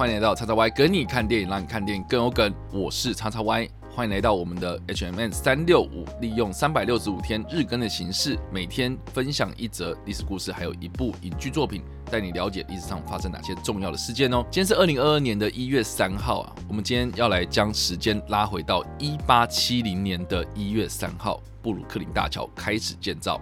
[0.00, 2.50] 欢迎来到叉叉 Y 跟你看电影，让你看电影更有梗。
[2.72, 14.42] 我是叉叉 Y，欢迎来到我们的 HMN 三六五，利用三百六十五天日更的形式，每天分享一则历史故事，还有一部影剧作品，带你了解历史上发生哪些重要的事件哦。
[14.44, 23.38] 今天是二零二二年的一月三号啊，我们今天要来将时间拉回到一八七零年的一月三号，布鲁克林大桥开始建造。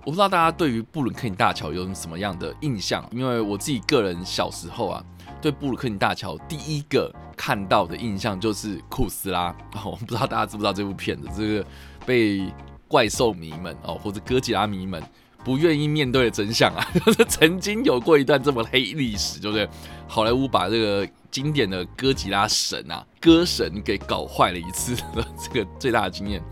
[0.00, 5.04] 我不知道大家对于布鲁克林大桥有什么样的印象，因为我自己个人小时候啊。
[5.44, 11.66] 对布鲁克林大桥第一个看到的印象就是库斯拉， 我不知道大家知不知道这部片子，这个
[12.06, 12.50] 被
[12.88, 15.02] 怪兽迷们哦或者哥吉拉迷们
[15.44, 19.68] 不愿意面对的真相啊， 就是曾经有过一段这么黑历史，对不对？
[20.08, 24.96] 好莱坞把这个经典的哥吉拉神啊，歌神给搞坏了一次，
[25.38, 26.42] 这个最大的经验。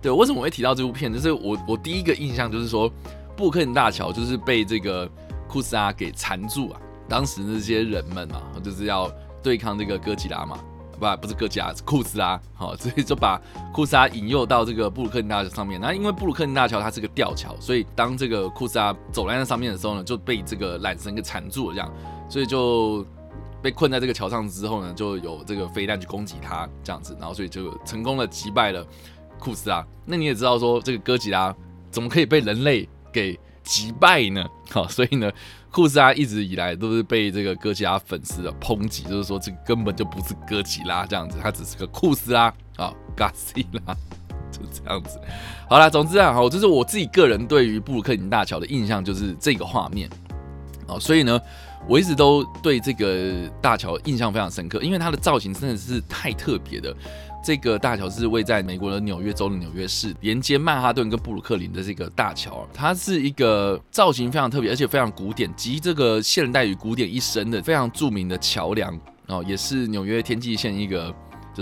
[0.00, 1.12] 对，为什么我会提到这部片？
[1.12, 2.88] 就是我我第一个印象就是说，
[3.36, 5.06] 布鲁克林大桥就是被这个
[5.46, 6.80] 库斯拉给缠住啊。
[7.08, 9.10] 当时那些人们嘛，就是要
[9.42, 10.58] 对抗这个哥吉拉嘛，
[10.98, 13.40] 不，不是哥吉拉，是库斯拉，好， 所以就把
[13.72, 15.80] 库斯拉引诱到这个布鲁克林大桥上面。
[15.80, 21.92] 那因为布鲁克林大桥它是个吊桥，所以当这个库斯拉走在那上面的时候呢，就被这个缆绳给缠住了，这样，
[22.28, 23.06] 所以就
[23.62, 28.86] 被困在这个桥上之后呢，就有这个飞弹去攻击他，这样子，然后所以就成功的击败了
[29.38, 29.84] 库斯拉。
[30.04, 31.54] 那你也知道说，这个哥吉拉
[31.90, 33.38] 怎么可以被人类给
[33.68, 34.44] 击败呢？
[34.72, 35.30] 好，所以呢。
[35.70, 42.46] 库斯拉一直以来都是被这个哥吉拉粉丝的抨击，就是说这根本就不是哥吉拉这样子，他只是个库斯拉
[42.78, 43.94] 啊，哥斯拉
[44.50, 45.20] 就这样子。
[45.68, 50.08] 好啦，总之啊，好，这是我自己个人对于布鲁克林大桥的印象，就是这个画面
[50.86, 51.38] 啊，所以呢，
[51.86, 56.94] 我一直都对这个大桥印象非常深刻，因为它的造型真的是太特别的。
[57.44, 71.14] 这个大桥是位在美国的纽约州的纽约市，连接曼哈顿跟布鲁克林的这个大桥，它是一个造型非常特别，而且非常古典，集这个现代与古典一身的非常著名的桥梁哦，也是纽约天际线一个。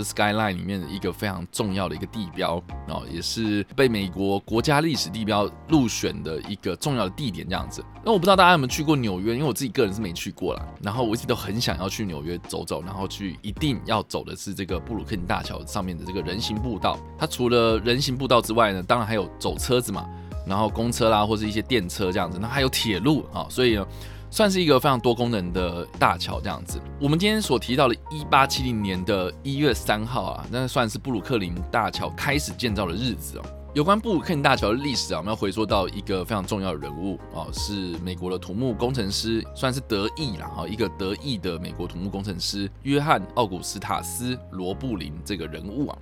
[0.03, 7.83] Skyline 里面的一个非常重要的一个地标哦，也是被美国国家历史地标入选的一个重要的地点这样子。
[8.03, 10.65] 那我不知道大家有没有去过纽约，因为我自己个人是没去过啦。
[10.81, 16.97] 然后我一直都很想要去纽约走走，然后去一定要走的是这个布鲁克林大桥上面的这个人行步道。
[17.17, 20.07] 它除了人行步道之外呢，当然还有走车子嘛，
[20.45, 23.85] 然后公车啦或者一些电车这样子，那还有铁路啊，所以呢。
[24.29, 26.79] 算是一个非常多功能的大桥这样子。
[26.99, 27.95] 我们今天所提到的
[28.31, 33.43] 1870年的一月三号啊，那算是布鲁克林大桥开始建造的日子哦。
[33.73, 45.97] 有关布鲁克林大桥的历史啊，我们要回溯到一个非常重要的人物啊，是美国的土木工程师，算是德裔啦哈，一个德裔的美国土木工程师约翰奥古斯塔斯罗布林这个人物啊。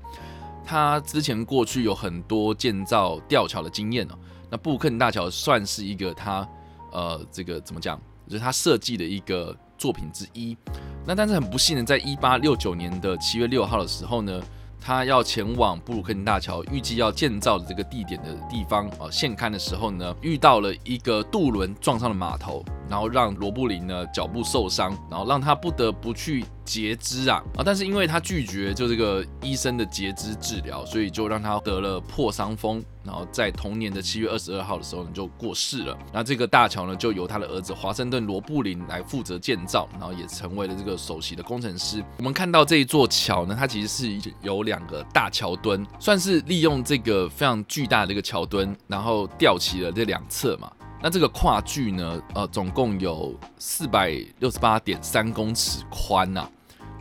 [0.64, 4.16] 他之前过去有很多建造吊桥的经验哦。
[4.50, 6.48] 那布鲁克林大桥算是一个他
[6.92, 8.00] 呃，这个怎么讲？
[8.28, 10.58] 就是他设计的一个作品之一，
[11.06, 14.42] 那但是很不幸呢，在一八六九年的七月六号的时候呢，
[14.82, 26.46] 他要前往布鲁克林大桥预计要建造的这个地点的地方啊，现勘的时候呢，遇到了一个渡轮撞上了码头，然后让罗布林呢脚部受伤，然后让他不得不去。
[26.66, 27.62] 截肢啊啊！
[27.64, 35.96] 但是因为他拒绝就这个医生的截肢治疗，所以就让他得了破伤风，然后在同年的七月二十二号的时候呢就过世了。
[36.12, 42.04] 那这个大桥呢就由他的儿子华盛顿罗布林来负责建造，然后也成为了这个首席的工程师。
[42.18, 50.72] 我们看到这一座桥呢，它其实是有两个大桥墩，算是利用这个非常巨大的一个桥墩，然后吊起了这两侧嘛。
[51.06, 56.50] 那这个跨距呢，呃，总共有四百六十八点三公尺宽呐。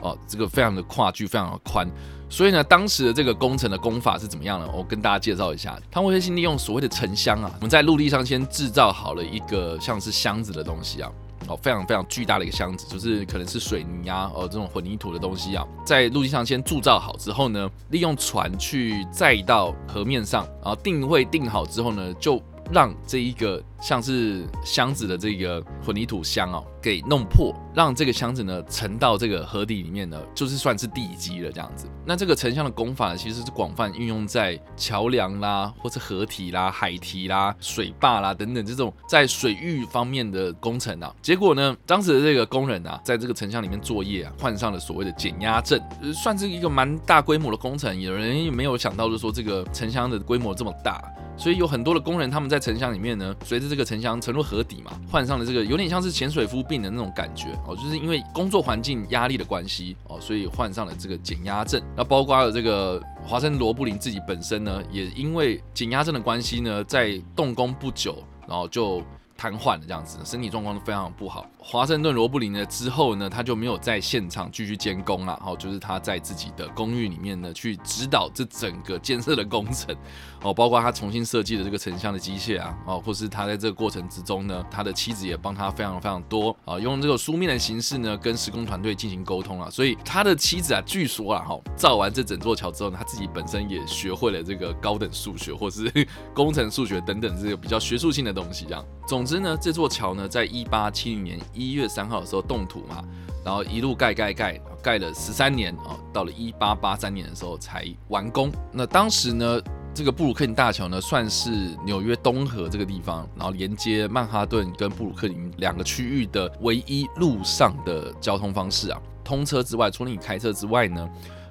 [0.03, 1.91] 哦，这个非常的跨距，非常的宽，
[2.29, 4.71] 所以呢，当时的这个工程的工法是怎么样呢？
[4.75, 11.11] 我跟大家介绍一下，汤威先利用所谓的沉箱啊，我们在陆地上先制造好了一个像是箱子的东西啊，
[11.49, 22.39] 哦，非常非常巨大的一个箱子，就是可能是水泥啊，哦，这种混凝土的东西啊，在陆地上先铸造好之后呢，利用船去载到河面上，然后定位定好之后呢，就
[22.71, 26.65] 让这一个像是箱子的这个混凝土箱哦。
[26.81, 31.89] 给弄破，让这个箱子呢沉到这个河底里面呢，就是算是地基了这样子。
[32.05, 41.11] 那这个沉箱的工法呢，其实是广泛运用在桥梁啦，或是河堤啦、海堤啦、水坝啦等等这种在水域方面的工程啊。
[41.23, 45.81] 结果呢，当时的这个工人啊，在这个沉箱里面作业啊，患上了所谓的减压症，
[46.13, 47.99] 算是一个蛮大规模的工程。
[47.99, 51.03] 有人也没有想到，就说这个沉箱的规模这么大，
[51.35, 56.85] 所以有很多的工人他们在沉箱里面呢，随着这个沉箱沉入河底嘛，患上了这个有点像是潜水夫病。
[56.85, 61.83] 的那种感觉哦，就是因为工作环境压力的关系哦，所以患上了这个减压症。
[61.97, 69.03] 那包括了这个华生罗布林自己本身呢，也因为减压症的关系呢，在动工不久，然后就
[69.35, 71.47] 瘫痪了，这样子，身体状况都非常不好。
[71.67, 79.97] 华盛顿罗布林呢之后呢，他就没有在现场继续监工了，哦，就是他在自己的公寓里面呢去指导这整个建设的工程，
[80.43, 95.91] 哦，包括他重新设计的这个沉箱的机械啊，哦，或是他在这个过程之中呢，他的妻子也帮他非常非常多啊，用这个书面的形式呢跟施工团队进行沟通了，所以他的妻子啊，据说啊，哈，造完这整座桥之后呢，他自己本身也学会了这个高等数学或是
[96.35, 98.85] 工程数学等等这个比较学术性的东西，这样。
[99.07, 103.05] 总之呢，这座桥呢，在一八七零年一月三号的时候动土嘛，
[103.45, 108.53] 然后一路盖盖盖，盖了十三年哦，到了一八八三年的时候才完工。
[108.73, 109.61] 那当时呢，
[109.95, 119.01] 这个布鲁克林大桥呢，算是纽约东河这个地方，然后连接曼哈顿跟布鲁克林两个区域的唯一路上的交通方式啊。
[119.23, 121.09] 通车之外，除了你开车之外呢，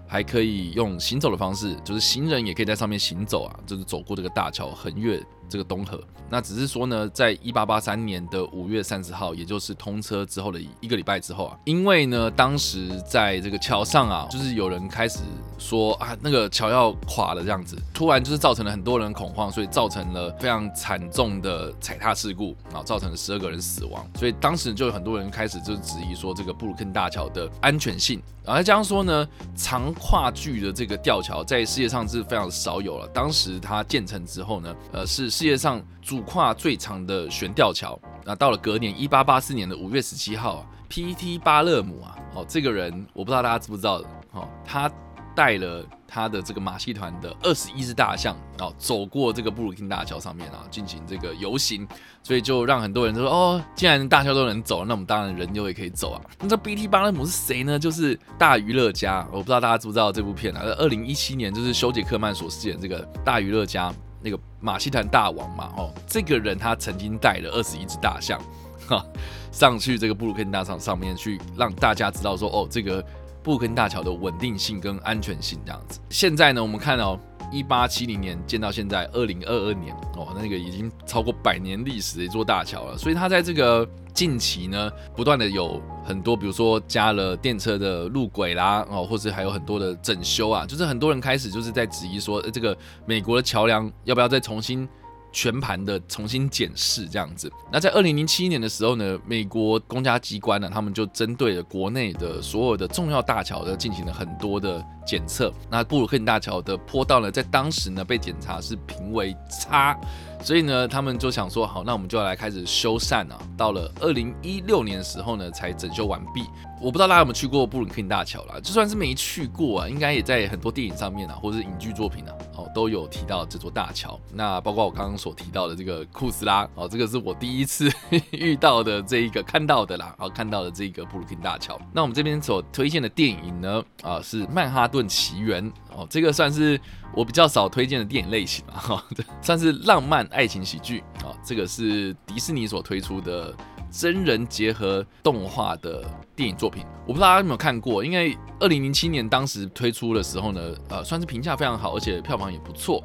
[0.07, 5.19] 还可以用行走的方式，就是行人也可以在上面行走啊，就是走过这个大桥，横越。
[5.49, 15.19] 这个东河，那只是说呢，在一八八三年的五月三十号，也就是通车之后的一个礼拜之后啊，因为呢，当时在这个桥上啊，就是有人开始
[15.59, 35.29] 说啊，那个桥要垮了这样子，突然就是造成了很多人恐慌，所以造成了非常惨重的踩踏事故，啊造成了十二个人死亡，所以当时就有很多人开始就质疑说这个布鲁克大桥的安全性，然后这样说呢，长跨距的这个吊桥在世界上是非常少有了，当时它建成之后呢，呃是。
[35.33, 41.39] 世界上主跨最长的悬吊桥，那到了隔年一八八四年的五月十七号，P.T.
[41.39, 44.87] 巴勒姆啊，哦，这个人我不知道大家知不知道的，哦，他
[45.35, 51.87] 带了他的这个马戏团的二十一只大象，哦，走过这个布鲁金大桥上面啊，进行这个游行，
[52.21, 56.21] 所以就让很多人都说，哦，既然大桥都能走，那我们当然人就也可以走啊。
[56.41, 56.87] 那这 B.T.
[56.87, 57.79] 巴勒姆是谁呢？
[57.79, 60.61] 就是大娱乐家，我不知道大家知不知道这部片啊？
[60.77, 63.91] 二零一七年就是休杰克曼所饰演这个大娱乐家。
[64.23, 68.39] 那个马戏团大王嘛，哦，这个人他曾经带了二十一只大象，
[68.87, 69.05] 哈，
[69.51, 73.03] 上去这个布鲁克林大桥上面去，让大家知道说，哦，这个
[73.43, 75.99] 布鲁克林大桥的稳定性跟安全性这样子。
[76.09, 77.19] 现在呢，我们看到
[77.53, 83.87] 一八七零年建到现在二零二二年，哦，那个已经超过百年历史的一座大桥了，所以它在这个。
[84.13, 92.77] 近期呢，不断的有很多，比如说加了电车的路轨啦，哦，或者还有很多的整修啊，就是很多人开始就是在质疑说，这个
[93.07, 94.87] 美国的桥梁要不要再重新。
[95.33, 97.51] 全盘的重新检视这样子。
[97.71, 105.51] 那在二零零七年的时候呢，美国公家机关呢，他们就针对了国内的所有的重要大桥呢，进行了很多的检测。
[105.69, 109.99] 那布鲁克林大桥的坡道呢，在当时呢被检查是评为差，
[110.41, 113.39] 所以呢，他们就想说，好，那我们就要来开始修缮啊。
[113.57, 116.45] 到了二零一六年的时候呢，才整修完毕。
[116.83, 124.19] 我不知道大家有没有去过布鲁克林大桥啦，就算是没去过啊，应该也在很多电影上面啊，或者是影剧作品啊，哦，都有提到这座大桥。
[124.33, 127.89] 那包括我刚刚所提到的这个库斯拉，哦，这个是我第一次
[128.31, 131.79] 遇到的这一个看到的啦，哦，看到的这个布鲁克林大桥。
[131.93, 135.63] 那我们这边所推荐的电影呢，啊，是《曼哈顿奇缘》
[135.95, 136.77] 哦，这个算是
[137.15, 139.03] 我比较少推荐的电影类型啊，哈，
[139.41, 143.55] 算是浪漫爱情喜剧啊，这个是迪士尼所推出的。
[143.95, 146.03] 真人结合动画的
[146.35, 148.03] 电影作品，我不知道大家有没有看过。
[148.03, 153.03] 因为二零零七年当时推出的时候呢，呃，算是评价非常好，而且票房也不错。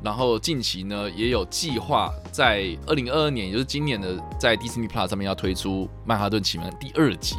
[0.00, 7.34] 然后近期呢，也有计划在二零二二年，也就是今年的，在 Disney Plus 上面要推出《曼哈顿奇缘》第二集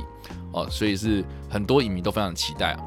[0.51, 2.79] 哦，所以是很多影迷都非常期待啊。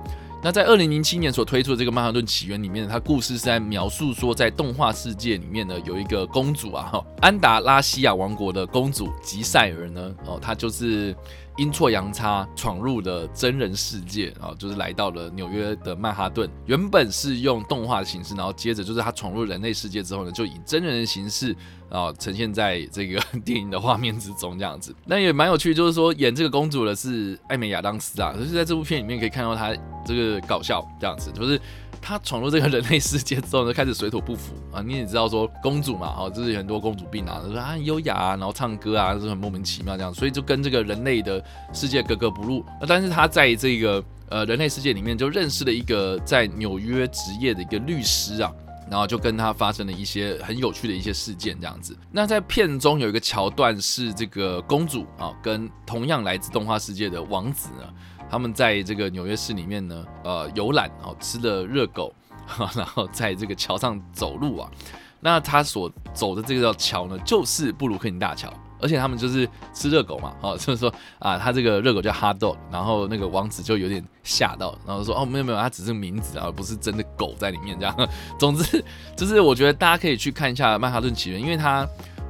[0.46, 11.12] 那在二零零七年所推出的这个《曼哈顿起源》里面，它故事是在描述说，在动画世界里面呢，有一个公主啊，哈，安达拉西亚王国的公主吉赛尔呢，哦，她就是。
[11.56, 16.48] 阴错阳差闯入了真人世界啊，就是来到了纽约的曼哈顿。
[16.66, 21.56] 原本是用动画的形式，然后接着就是他闯入人类世界之后呢，就以真人的形式
[21.88, 24.94] 啊呈现在这个 电影的画面之中，这样子。
[25.04, 31.60] 那也蛮有趣，就是说演这个公主的是艾美亚当斯啊，就是在这部片里面可以看到她这个搞笑这样子，就是。
[31.98, 34.80] 他闯入这个人类世界之后呢，开始水土不服啊！
[34.80, 42.64] 你也知道说公主嘛，哦，就是很多公主病啊，就说啊优雅啊，然后唱歌啊，就是很莫名其妙这样，所以就跟这个人类的世界格格不入。
[42.80, 48.52] 那但是他在这个呃人类世界里面就认识了一个在纽约职业的一个律师啊，
[48.90, 51.96] 然后就跟他发生了一些很有趣的一些事件这样子。
[52.10, 57.84] 那在片中有一个桥段是这个公主啊，跟同样来自动画世界的王子呢。
[58.28, 62.12] 他们在这个纽约市里面呢，呃，游览哦，吃的热狗，
[62.74, 64.68] 然后在这个桥上走路啊。
[65.20, 68.52] 那他所走的这个桥呢，就是布鲁克林大桥。
[68.80, 78.08] 而且他们就是吃热狗嘛，哦， 就是说啊，他这个热狗叫 hot dog，然后那个王子就有点吓到，然后说哦，没有没有，他只是名字啊，不是真的狗在里面这样。
[78.38, 78.84] 总之，
[79.16, 81.86] 就是我觉得大家可以去看一下《曼哈顿起源》，因为它。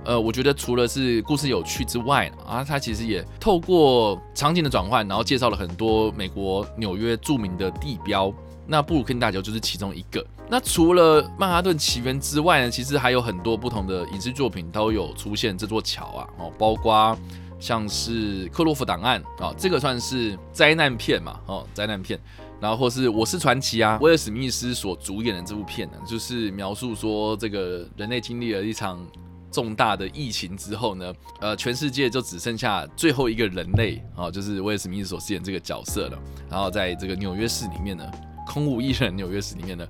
[0.09, 8.33] 呃，我觉得除了是故事有趣之外啊，它其实也透过场景的转换，然后介绍了很多美国纽约著名的地标。
[8.69, 10.25] 那布鲁克林大桥就是其中一个。
[10.49, 17.19] 那除了曼哈顿起源之外呢，其实还有很多不同的影视作品都有出现这座桥啊，哦，包括
[17.59, 22.19] 像是《克洛夫档案》啊，这个算是灾难片嘛，哦，灾难片。
[22.61, 29.05] 然后是《我是传奇》啊，威尔史密斯所主演的这部片呢，就是描述说这个人类经历了一场
[29.51, 36.19] 重大的疫情之后呢，呃，全世界就只剩下最后一个人类啊，就是威尔史密斯所饰演这个角色了。
[36.49, 38.09] 然后在这个纽约市里面呢。
[38.49, 39.85] 空无一人，纽约市里面呢，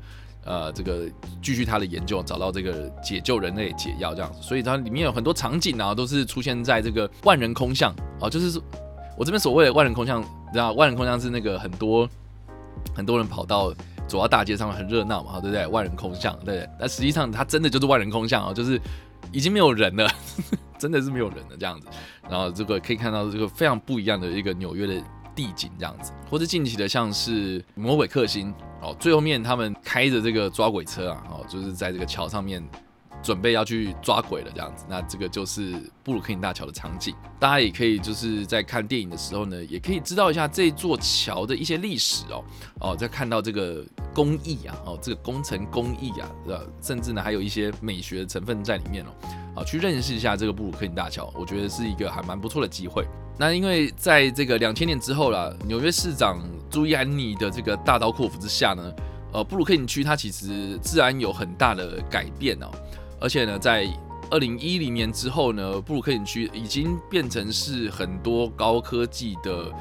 [0.47, 1.11] 呃，这个
[1.43, 8.61] 继续他的研究，找到这个解救人类解药这样子，所以它里面有很多场景啊，都是出现在这个万人空巷啊，就是
[9.19, 10.23] 我这边所谓的万人空巷，
[10.53, 12.09] 知道万人空巷是那个很多
[12.95, 13.75] 很多人跑到
[14.07, 15.67] 走到大街上很热闹嘛，对不对？
[15.67, 18.81] 万人空巷，对，但实际上它真的就是万人空巷啊，就是
[19.33, 20.09] 已经没有人了，
[20.79, 21.88] 真的是没有人了这样子，
[22.31, 25.03] 然后这个可以看到这个非常不一样的一个纽约的。
[25.37, 28.55] 地景这样子，或者近期的像是魔鬼克星
[28.87, 32.62] 哦，最后面他们开着这个抓鬼车啊，哦，就是在这个桥上面
[33.21, 35.75] 准备要去抓鬼了这样子，那这个就是
[36.05, 37.12] 布鲁克林大桥的场景。
[37.40, 42.45] 大家也可以就是在看电影的时候呢，也可以知道一下这座桥的一些历史哦，
[42.81, 53.05] 哦，再看到这个工艺啊，哦，这个工程工艺啊，呃，甚至呢还有一些美学的成分在里面哦，啊，去认识一下这个布鲁克林大桥，我觉得是一个还蛮不错的机会。
[53.38, 56.40] 那因为在这个两千年之后了，纽约市长
[56.71, 58.93] 朱伊安尼的这个大刀阔斧之下呢，
[59.33, 62.71] 呃，布鲁克林区它其实自然有很大的改变哦。
[63.21, 63.89] 而且呢，在
[64.31, 69.73] 二零一零年之后呢，布鲁克林区已经变成是很多高科技的，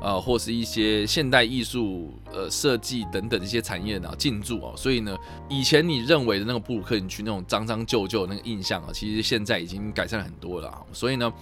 [0.00, 4.74] 呃，或是一些现代艺术、呃设计等等一些产业呢进驻哦。
[4.76, 5.16] 所以呢，
[5.48, 10.68] 以前你认为的那个布鲁克林区那种脏脏旧旧那个印象啊，其实现在已经改善了很多了。
[10.68, 11.32] 啊所以呢。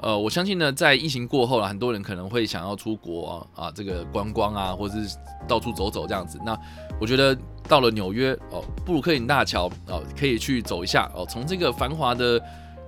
[0.00, 6.38] 呃，我相信呢，在疫情过后了，很多人可能会想要出国啊，这个观光啊，或者是到处走走这样子。
[6.44, 6.56] 那
[7.00, 7.36] 我觉得
[7.68, 11.26] 到了纽约哦，布鲁克林大桥哦，可以去走一下哦。
[11.28, 12.40] 从这个繁华的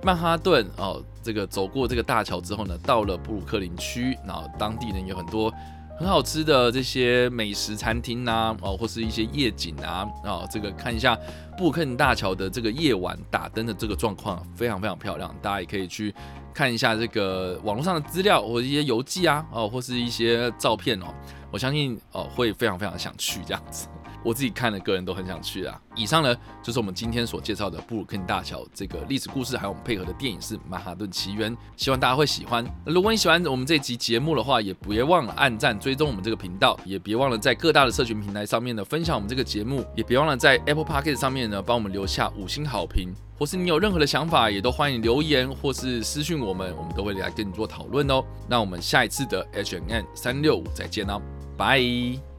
[0.03, 5.53] 曼哈顿哦，这个走过这个大桥之后呢，到了布鲁克林区，然后当地呢有很多
[6.01, 11.15] 很好吃的这些美食餐厅呐，哦，或是一些夜景啊，啊，这个看一下
[11.55, 16.11] 布鲁克大桥的这个夜晚打灯的这个状况，非常非常漂亮，大家也可以去。
[16.53, 21.05] 看一下这个网络上的资料，或者一些游记啊，哦，或是一些照片哦，
[21.51, 23.87] 我相信哦会非常非常想去这样子。
[24.23, 25.79] 我自己看了，个人都很想去啊。
[25.95, 32.65] 以上呢就是我们今天所介绍的布鲁克林大桥这个历史故事，还有我们配合的电影是《曼哈顿奇缘》，希望大家会喜欢。
[32.85, 43.13] 如果你喜欢我们这集节目的话，也别忘了按赞、追踪我们这个频道，也别忘了在各大的社群平台上面呢分享我们这个节目，也别忘了在 Apple Podcast 上面呢帮我们留下五星好评。
[43.37, 48.23] 或是你有任何的想法，也都欢迎留言或是私讯我们，我们都会来跟你做讨论哦。
[48.47, 51.19] 那我们下一次的 H N N 三六五再见啦，
[51.57, 52.30] 拜。